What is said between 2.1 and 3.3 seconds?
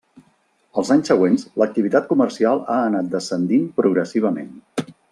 comercial ha anat